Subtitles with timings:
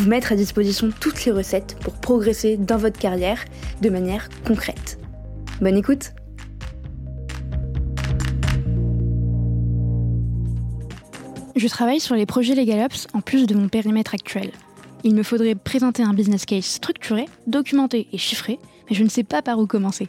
[0.00, 3.44] Vous mettre à disposition toutes les recettes pour progresser dans votre carrière
[3.82, 4.98] de manière concrète.
[5.60, 6.14] Bonne écoute
[11.54, 14.52] Je travaille sur les projets LegalOps en plus de mon périmètre actuel.
[15.04, 19.22] Il me faudrait présenter un business case structuré, documenté et chiffré, mais je ne sais
[19.22, 20.08] pas par où commencer.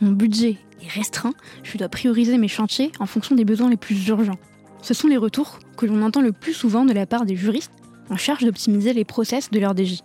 [0.00, 1.34] Mon budget est restreint,
[1.64, 4.38] je dois prioriser mes chantiers en fonction des besoins les plus urgents.
[4.82, 7.72] Ce sont les retours que l'on entend le plus souvent de la part des juristes
[8.12, 10.02] en charge d'optimiser les process de leur DJ.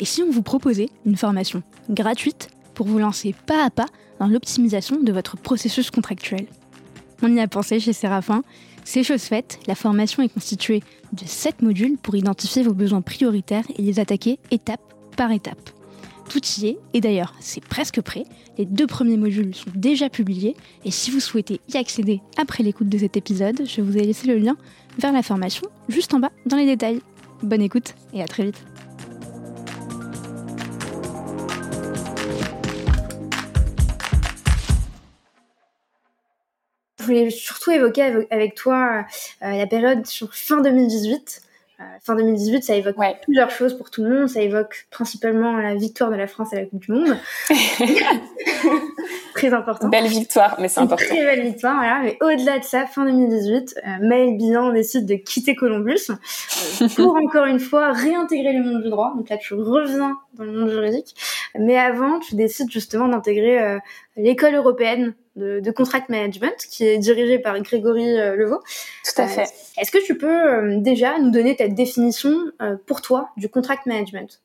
[0.00, 3.86] Et si on vous proposait une formation gratuite pour vous lancer pas à pas
[4.20, 6.46] dans l'optimisation de votre processus contractuel?
[7.22, 8.42] On y a pensé chez Séraphin.
[8.84, 10.82] C'est chose faite, la formation est constituée
[11.12, 14.80] de 7 modules pour identifier vos besoins prioritaires et les attaquer étape
[15.16, 15.70] par étape.
[16.28, 18.24] Tout y est, et d'ailleurs c'est presque prêt,
[18.58, 22.90] les deux premiers modules sont déjà publiés, et si vous souhaitez y accéder après l'écoute
[22.90, 24.56] de cet épisode, je vous ai laissé le lien
[24.98, 27.00] vers la formation juste en bas dans les détails.
[27.42, 28.64] Bonne écoute et à très vite.
[36.98, 39.06] Je voulais surtout évoquer avec toi
[39.42, 41.47] euh, la période sur fin 2018 euh,
[42.02, 44.28] fin 2018, ça évoque plusieurs choses pour tout le monde.
[44.28, 47.16] Ça évoque principalement la victoire de la France à la Coupe du Monde.
[49.38, 49.88] très important.
[49.88, 51.04] Belle victoire, mais c'est important.
[51.04, 52.00] Très belle victoire, voilà.
[52.02, 57.16] Mais au-delà de ça, fin 2018, euh, Maël Bilan décide de quitter Columbus euh, pour
[57.16, 59.14] encore une fois réintégrer le monde du droit.
[59.16, 61.14] Donc là, tu reviens dans le monde juridique.
[61.58, 63.78] Mais avant, tu décides justement d'intégrer euh,
[64.16, 68.60] l'école européenne de, de, contract management qui est dirigée par Grégory euh, Levaux.
[69.04, 69.48] Tout à fait.
[69.78, 72.34] Est-ce que tu peux déjà nous donner ta définition
[72.86, 74.40] pour toi du contract management?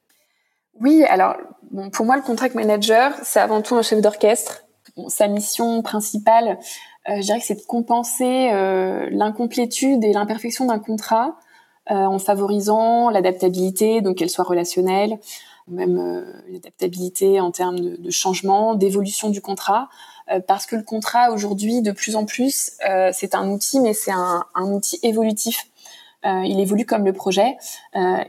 [0.80, 1.36] Oui, alors
[1.72, 4.64] bon, pour moi, le contract manager, c'est avant tout un chef d'orchestre
[5.08, 6.60] sa mission principale,
[7.10, 11.38] euh, je dirais que c'est de compenser euh, l'incomplétude et l'imperfection d'un contrat
[11.92, 15.20] euh, en favorisant l'adaptabilité, donc qu'elle soit relationnelle,
[15.68, 19.90] même l'adaptabilité en termes de, de changement, d'évolution du contrat,
[20.48, 22.72] parce que le contrat aujourd'hui, de plus en plus,
[23.12, 25.68] c'est un outil, mais c'est un, outil évolutif.
[26.24, 27.58] il évolue comme le projet,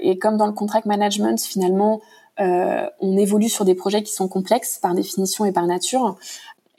[0.01, 2.01] et comme dans le contract management, finalement,
[2.39, 6.17] on évolue sur des projets qui sont complexes par définition et par nature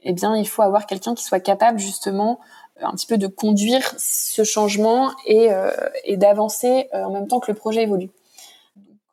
[0.05, 2.39] eh bien, il faut avoir quelqu'un qui soit capable justement
[2.81, 5.71] un petit peu de conduire ce changement et, euh,
[6.09, 8.09] d'avancer euh, en même temps que le projet évolue.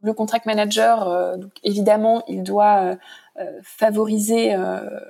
[0.03, 2.97] Le contract manager, euh, évidemment, il doit
[3.63, 4.55] favoriser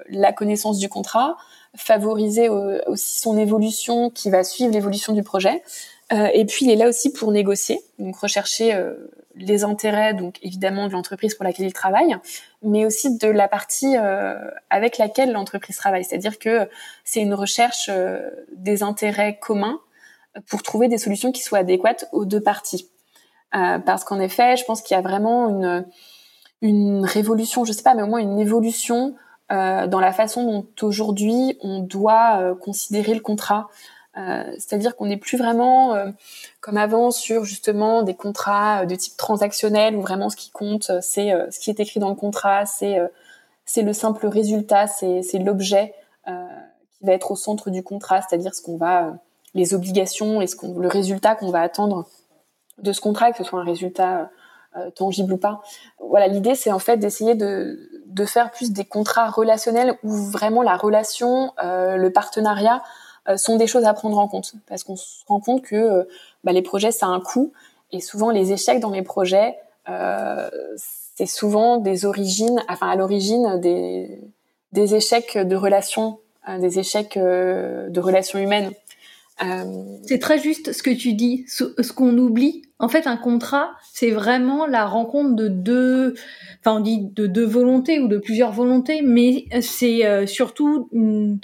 [0.09, 1.37] la connaissance du contrat,
[1.77, 5.63] favoriser aussi son évolution qui va suivre l'évolution du projet.
[6.11, 8.75] et puis, il est là aussi pour négocier, donc rechercher
[9.37, 12.17] les intérêts, donc évidemment de l'entreprise pour laquelle il travaille,
[12.63, 14.37] mais aussi de la partie euh,
[14.71, 16.05] avec laquelle l'entreprise travaille.
[16.05, 16.69] C'est-à-dire que
[17.05, 19.81] c'est une recherche euh, des intérêts communs
[20.49, 22.91] pour trouver des solutions qui soient adéquates aux deux parties.
[23.55, 25.87] Euh, parce qu'en effet, je pense qu'il y a vraiment une,
[26.63, 29.15] une révolution, je sais pas, mais au moins une évolution
[29.51, 33.69] dans la façon dont aujourd'hui on doit considérer le contrat.
[34.19, 36.11] Euh, c'est-à-dire qu'on n'est plus vraiment euh,
[36.61, 40.93] comme avant sur justement des contrats euh, de type transactionnel où vraiment ce qui compte
[41.01, 42.99] c'est ce qui est écrit dans le contrat, c'est
[43.65, 45.95] c'est le simple résultat, c'est l'objet
[46.27, 49.15] qui va être au centre du contrat, c'est-à-dire ce qu'on va
[49.55, 52.07] les obligations et ce le résultat qu'on va attendre
[52.79, 54.31] de ce contrat, que ce soit un résultat
[54.95, 55.61] tangible ou pas.
[55.99, 60.63] Voilà, l'idée c'est en fait d'essayer de, de faire plus des contrats relationnels où vraiment
[60.63, 62.83] la relation, le partenariat
[63.29, 66.03] euh, sont des choses à prendre en compte parce qu'on se rend compte que euh,
[66.43, 67.53] bah, les projets ça a un coût
[67.93, 69.55] et souvent les échecs dans les projets
[69.89, 70.51] euh,
[71.15, 74.19] c'est souvent des origines, enfin à l'origine des,
[74.73, 76.19] des échecs de relations,
[76.49, 78.73] des échecs de relations humaines.
[80.07, 81.45] C'est très juste ce que tu dis.
[81.49, 86.15] Ce, qu'on oublie, en fait, un contrat, c'est vraiment la rencontre de deux,
[86.61, 91.39] enfin on dit de deux volontés ou de plusieurs volontés, mais c'est surtout une,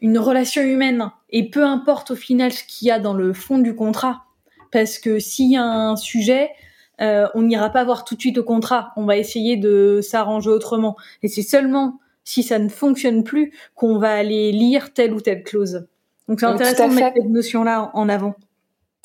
[0.00, 1.10] une relation humaine.
[1.30, 4.24] Et peu importe au final ce qu'il y a dans le fond du contrat,
[4.72, 6.50] parce que s'il y a un sujet,
[7.00, 8.92] euh, on n'ira pas voir tout de suite au contrat.
[8.96, 10.96] On va essayer de s'arranger autrement.
[11.22, 15.42] Et c'est seulement si ça ne fonctionne plus qu'on va aller lire telle ou telle
[15.42, 15.86] clause.
[16.28, 18.34] Donc c'est intéressant de mettre cette notion-là en avant.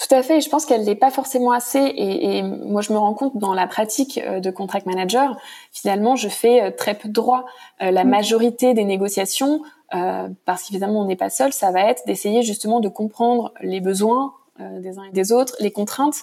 [0.02, 0.42] Tout à fait.
[0.42, 1.80] Je pense qu'elle n'est pas forcément assez.
[1.80, 5.38] Et, et, moi, je me rends compte dans la pratique euh, de contract manager,
[5.72, 7.46] finalement, je fais euh, très peu de droits.
[7.84, 8.10] Euh, la mm.
[8.10, 9.62] majorité des négociations,
[9.94, 13.80] euh, parce qu'évidemment, on n'est pas seul, ça va être d'essayer justement de comprendre les
[13.80, 16.22] besoins des uns et des autres, les contraintes.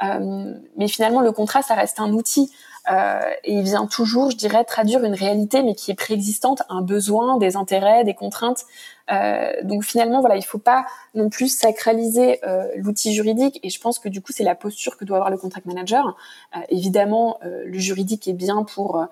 [0.00, 2.50] mais finalement, le contrat, ça reste un outil.
[2.90, 6.82] Euh, et il vient toujours, je dirais, traduire une réalité, mais qui est préexistante, un
[6.82, 8.64] besoin, des intérêts, des contraintes.
[9.10, 10.84] Euh, donc finalement, voilà, il faut pas
[11.14, 13.58] non plus sacraliser euh, l'outil juridique.
[13.62, 16.16] Et je pense que du coup, c'est la posture que doit avoir le contract manager.
[16.56, 19.06] Euh, évidemment, euh, le juridique est bien pour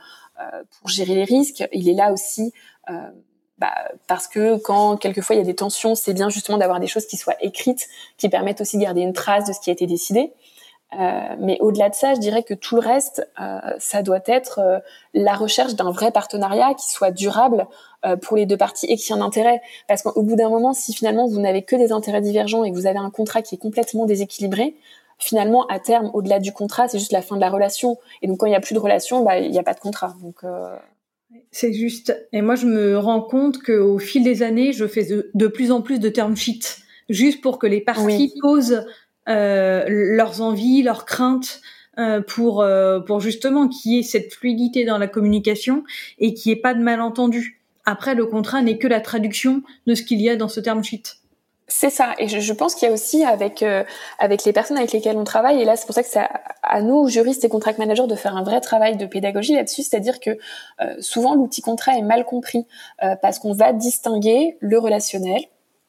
[0.80, 1.62] pour gérer les risques.
[1.72, 2.52] Il est là aussi.
[3.58, 3.72] Bah,
[4.08, 7.06] parce que quand quelquefois il y a des tensions, c'est bien justement d'avoir des choses
[7.06, 7.86] qui soient écrites,
[8.16, 10.32] qui permettent aussi de garder une trace de ce qui a été décidé.
[10.98, 14.58] Euh, mais au-delà de ça, je dirais que tout le reste, euh, ça doit être
[14.58, 14.78] euh,
[15.14, 17.66] la recherche d'un vrai partenariat qui soit durable
[18.20, 19.62] pour les deux parties et qui ait un intérêt.
[19.86, 22.74] Parce qu'au bout d'un moment, si finalement vous n'avez que des intérêts divergents et que
[22.74, 24.74] vous avez un contrat qui est complètement déséquilibré,
[25.20, 27.98] finalement, à terme, au-delà du contrat, c'est juste la fin de la relation.
[28.20, 29.78] Et donc, quand il n'y a plus de relation, bah, il n'y a pas de
[29.78, 30.16] contrat.
[30.20, 30.42] Donc,
[31.50, 32.16] c'est juste.
[32.32, 35.82] Et moi, je me rends compte qu'au fil des années, je fais de, plus en
[35.82, 36.78] plus de term sheets,
[37.08, 38.82] juste pour que les parties posent euh,
[39.26, 41.60] leurs envies, leurs craintes,
[41.98, 45.84] euh, pour euh, pour justement qu'il y ait cette fluidité dans la communication
[46.18, 47.60] et qu'il n'y ait pas de malentendu.
[47.84, 50.82] Après, le contrat n'est que la traduction de ce qu'il y a dans ce term
[50.82, 51.02] sheet.
[51.68, 53.64] C'est ça, et je, pense qu'il y a aussi avec
[54.18, 56.26] avec les personnes avec lesquelles on travaille, et là c'est pour ça que c'est
[56.62, 60.20] à, nous juristes et contract managers de faire un vrai travail de pédagogie là-dessus, c'est-à-dire
[60.20, 60.36] que
[61.00, 62.66] souvent l'outil contrat est mal compris
[63.22, 65.40] parce qu'on va distinguer le relationnel,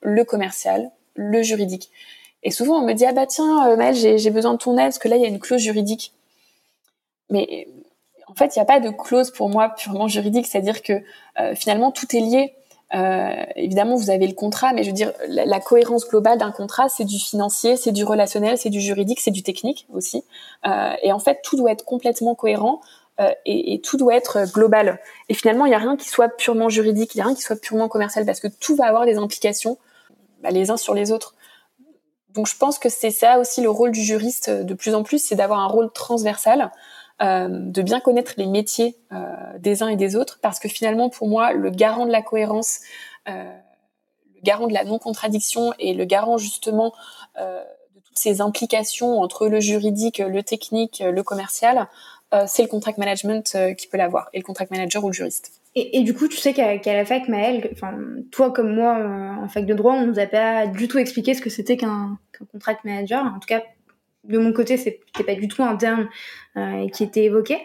[0.01, 1.91] le commercial, le juridique.
[2.43, 4.85] Et souvent, on me dit, ah bah tiens, euh, Maëlle, j'ai besoin de ton aide,
[4.85, 6.13] parce que là, il y a une clause juridique.
[7.29, 7.67] Mais
[8.27, 10.93] en fait, il n'y a pas de clause pour moi purement juridique, c'est-à-dire que
[11.39, 12.53] euh, finalement, tout est lié.
[12.95, 16.89] Euh, évidemment, vous avez le contrat, mais je veux dire, la, cohérence globale d'un contrat,
[16.89, 20.23] c'est du financier, c'est du relationnel, c'est du juridique, c'est du technique aussi.
[20.67, 22.81] Euh, et en fait, tout doit être complètement cohérent
[23.19, 24.99] euh, et, et, tout doit être global.
[25.29, 27.41] Et finalement, il n'y a rien qui soit purement juridique, il n'y a rien qui
[27.41, 29.77] soit purement commercial, parce que tout va avoir des implications
[30.41, 31.35] bah, les uns sur les autres.
[32.33, 35.03] Donc je pense que c'est ça aussi le rôle du juriste euh, de plus en
[35.03, 36.71] plus, c'est d'avoir un rôle transversal,
[37.21, 41.09] euh, de bien connaître les métiers euh, des uns et des autres, parce que finalement
[41.09, 42.79] pour moi le garant de la cohérence,
[43.29, 43.53] euh,
[44.35, 46.91] le garant de la non-contradiction et le garant justement
[47.37, 51.87] de toutes ces implications entre le juridique, le technique, le commercial,
[52.45, 55.62] c'est le contract management qui peut l'avoir, et le contract manager ou le juriste.
[55.75, 57.97] Et, et, du coup, tu sais qu'à la fac, Maëlle, enfin,
[58.31, 61.33] toi comme moi euh, en fac de droit, on nous a pas du tout expliqué
[61.33, 62.17] ce que c'était qu'un
[62.51, 63.25] contract manager.
[63.25, 63.63] En tout cas,
[64.23, 66.09] de mon côté, c'était pas du tout un terme
[66.57, 67.57] euh, qui était évoqué.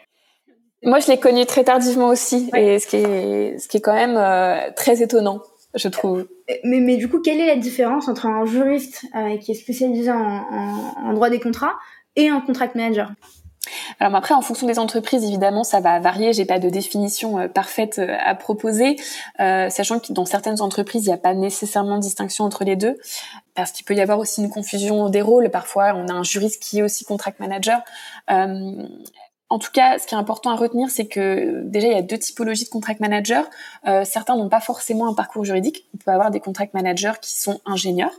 [0.82, 3.94] Moi, je l'ai connu très tardivement aussi, et ce qui est, ce qui est quand
[3.94, 5.42] même euh, très étonnant,
[5.74, 6.26] je trouve.
[6.64, 9.04] Mais, mais du coup, quelle est la différence entre un juriste
[9.40, 11.74] qui est spécialisé en, en, en droit des contrats
[12.16, 13.10] et un contract manager?
[14.00, 16.32] Alors après, en fonction des entreprises, évidemment, ça va varier.
[16.32, 18.96] J'ai pas de définition euh, parfaite euh, à proposer,
[19.40, 22.76] euh, sachant que dans certaines entreprises, il n'y a pas nécessairement de distinction entre les
[22.76, 22.96] deux,
[23.54, 25.50] parce qu'il peut y avoir aussi une confusion des rôles.
[25.50, 27.80] Parfois, on a un juriste qui est aussi contract manager.
[28.28, 32.02] en tout cas, ce qui est important à retenir, c'est que déjà, il y a
[32.02, 33.42] deux typologies de contract managers.
[34.04, 35.88] certains n'ont pas forcément un parcours juridique.
[35.94, 38.12] On peut avoir des contract managers qui sont ingénieurs,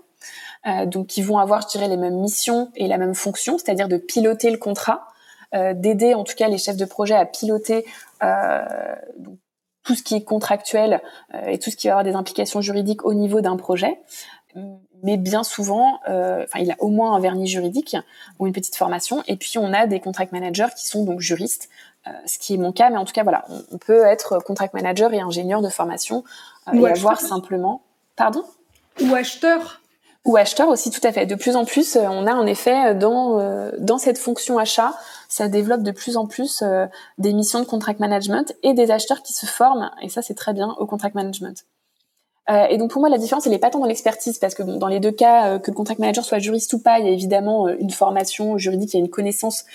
[0.87, 3.97] donc qui vont avoir, je dirais, les mêmes missions et la même fonction, c'est-à-dire de
[3.97, 5.08] piloter le contrat,
[5.53, 7.85] d'aider en tout cas les chefs de projet à piloter
[8.23, 8.95] euh,
[9.83, 11.01] tout ce qui est contractuel
[11.33, 13.99] euh, et tout ce qui va avoir des implications juridiques au niveau d'un projet
[15.03, 17.95] mais bien souvent, enfin, il a au moins un vernis juridique
[18.39, 19.23] ou une petite formation.
[19.27, 21.69] Et puis, on a des contract managers qui sont donc juristes,
[22.25, 22.89] ce qui est mon cas.
[22.89, 26.25] Mais en tout cas, voilà, on, peut être contract manager et ingénieur de formation
[26.73, 27.83] ou et avoir simplement,
[28.17, 28.43] pardon,
[29.01, 29.78] ou acheteur.
[30.25, 31.25] Ou acheteur aussi, tout à fait.
[31.25, 34.93] De plus en plus, on a en effet dans dans cette fonction achat
[35.29, 36.87] ça développe de plus en plus euh,
[37.19, 40.53] des missions de contract management et des acheteurs qui se forment, et ça c'est très
[40.53, 41.65] bien, au contract management.
[42.49, 44.63] Euh, et donc pour moi la différence elle est pas tant dans l'expertise parce que
[44.63, 47.09] dans les deux cas euh, que le contract manager soit juriste ou pas, il y
[47.09, 49.65] a évidemment une formation juridique, il y a une connaissance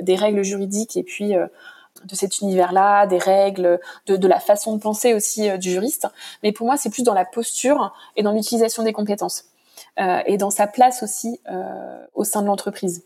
[0.00, 4.80] des règles juridiques et puis de cet univers-là, des règles, de, de, la façon de
[4.80, 6.06] penser aussi du juriste.
[6.42, 9.44] Mais pour moi c'est plus dans la posture et dans l'utilisation des compétences
[9.96, 11.40] et dans sa place aussi
[12.14, 13.04] au sein de l'entreprise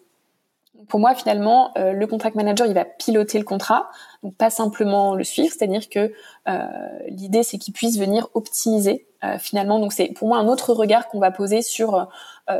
[0.89, 3.89] pour moi, finalement, euh, le contract manager, il va piloter le contrat,
[4.23, 5.55] donc pas simplement le suivre.
[5.57, 6.13] C'est-à-dire que
[6.49, 6.67] euh,
[7.09, 9.79] l'idée, c'est qu'il puisse venir optimiser euh, finalement.
[9.79, 12.09] Donc c'est pour moi un autre regard qu'on va poser sur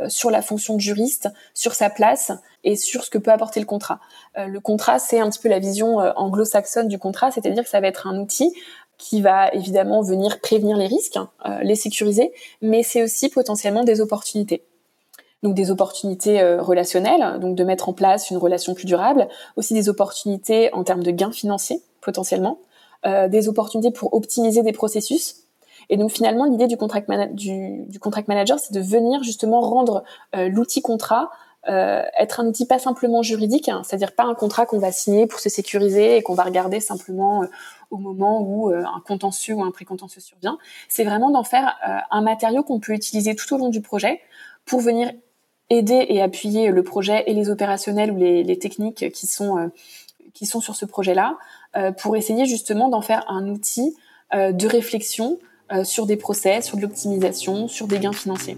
[0.07, 2.31] sur la fonction de juriste, sur sa place
[2.63, 3.99] et sur ce que peut apporter le contrat.
[4.35, 7.87] le contrat, c'est un petit peu la vision anglo-saxonne du contrat, c'est-à-dire que ça va
[7.87, 8.55] être un outil
[8.97, 11.19] qui va évidemment venir prévenir les risques,
[11.61, 12.31] les sécuriser,
[12.61, 14.63] mais c'est aussi potentiellement des opportunités.
[15.43, 19.89] donc des opportunités relationnelles, donc de mettre en place une relation plus durable, aussi des
[19.89, 22.59] opportunités en termes de gains financiers potentiellement,
[23.05, 25.35] des opportunités pour optimiser des processus.
[25.89, 30.03] Et donc finalement, l'idée du contract, du, du contract manager, c'est de venir justement rendre
[30.33, 31.29] l'outil contrat
[31.69, 35.27] euh, être un outil pas simplement juridique, hein, c'est-à-dire pas un contrat qu'on va signer
[35.27, 37.47] pour se sécuriser et qu'on va regarder simplement euh,
[37.89, 40.57] au moment où euh, un contentieux ou un précontentieux survient.
[40.89, 41.77] C'est vraiment d'en faire
[42.11, 44.19] un matériau qu'on peut utiliser tout au long du projet
[44.65, 45.11] pour venir
[45.69, 49.71] aider et appuyer le projet et les opérationnels ou les, les techniques qui sont
[50.33, 51.37] qui sont sur ce projet-là,
[52.01, 53.95] pour essayer justement d'en faire un outil
[54.33, 55.37] de réflexion
[55.83, 58.57] sur des procès, sur de l'optimisation, sur des gains financiers.